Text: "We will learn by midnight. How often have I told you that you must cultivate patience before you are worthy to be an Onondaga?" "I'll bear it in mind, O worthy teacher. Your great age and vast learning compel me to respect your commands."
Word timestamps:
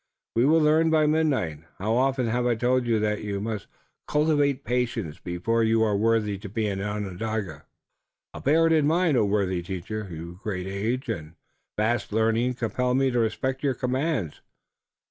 "We 0.35 0.45
will 0.45 0.57
learn 0.61 0.89
by 0.89 1.05
midnight. 1.05 1.59
How 1.77 1.93
often 1.93 2.25
have 2.25 2.47
I 2.47 2.55
told 2.55 2.87
you 2.87 2.97
that 2.97 3.21
you 3.23 3.39
must 3.39 3.67
cultivate 4.07 4.63
patience 4.63 5.19
before 5.19 5.63
you 5.63 5.83
are 5.83 5.95
worthy 5.95 6.39
to 6.39 6.49
be 6.49 6.65
an 6.65 6.81
Onondaga?" 6.81 7.65
"I'll 8.33 8.41
bear 8.41 8.65
it 8.65 8.73
in 8.73 8.87
mind, 8.87 9.15
O 9.15 9.23
worthy 9.25 9.61
teacher. 9.61 10.07
Your 10.09 10.31
great 10.41 10.65
age 10.65 11.07
and 11.07 11.35
vast 11.77 12.11
learning 12.11 12.55
compel 12.55 12.95
me 12.95 13.11
to 13.11 13.19
respect 13.19 13.61
your 13.61 13.75
commands." 13.75 14.41